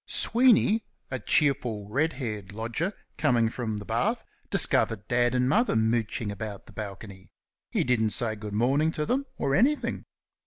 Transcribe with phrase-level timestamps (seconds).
[0.07, 6.31] Sweeney, a cheerful, red haired lodger, coming from the bath, discovered Dad and Mother mooching
[6.31, 7.29] about the balcony.
[7.69, 10.05] He didn't say "Good morning" to them, or anything.